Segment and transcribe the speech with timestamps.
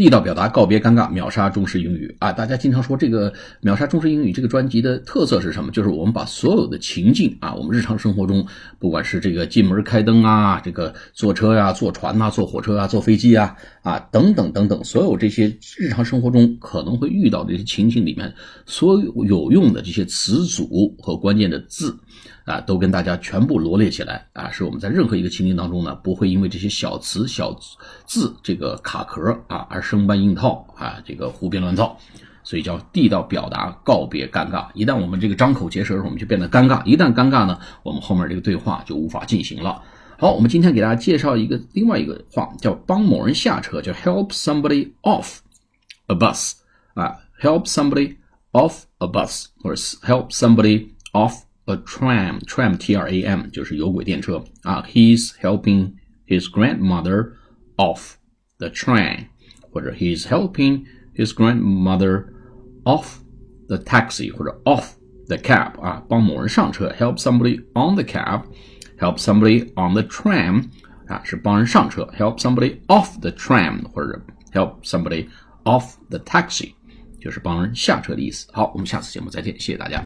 [0.00, 2.32] 地道表达，告别尴尬，秒杀中式英语啊！
[2.32, 5.70] 大家经常说这个秒杀中式英语这个专辑的特色是什么？
[5.70, 8.46] 就是我们把所有的情境啊，我们日常生活中，
[8.78, 18.32] 不管是这个进门开灯啊，这个坐车呀、坐船呐、坐火车啊、坐飞机啊啊等等等等，所有这些日常生活中可能会遇到的这些情境里面，
[18.64, 21.94] 所有有用的这些词组和关键的字
[22.46, 27.54] 啊，都跟大家全部罗列起来啊，是我们在任何一个情境当中呢，不会因为这些小词小
[28.06, 29.84] 字这个卡壳啊而。
[29.90, 31.96] 生搬硬套啊，这个胡编乱造，
[32.44, 34.68] 所以叫地道表达，告别尴尬。
[34.74, 36.84] 一旦我们这个张口结舌的时候，我们就变得尴尬。
[36.84, 39.82] 一旦尴尬呢，我们后面这个对话就无法进行了。
[40.16, 45.38] 好，我们今天给大家介绍一个另外一个话，叫帮某人下车，叫 help somebody off
[46.06, 46.52] a bus
[46.94, 48.16] 啊，help somebody
[48.52, 54.84] off a bus，或者 help somebody off a tram，tram t r a m 就是有轨电车啊。
[54.88, 55.92] He's helping
[56.26, 57.32] his grandmother
[57.76, 58.12] off
[58.58, 59.26] the train。
[59.71, 60.83] 或者 he's helping
[61.15, 62.25] his grandmother
[62.83, 63.17] off
[63.67, 64.91] the taxi 或者 off
[65.27, 70.65] the cab 啊，帮某人上车，help somebody on the cab，help somebody on the tram
[71.07, 74.19] 啊，是帮人上车，help somebody off the tram 或者
[74.53, 75.27] help somebody
[75.63, 76.73] off the taxi，
[77.21, 78.47] 就是帮人下车的意思。
[78.53, 80.03] 好，我们下次节目再见，谢谢大家。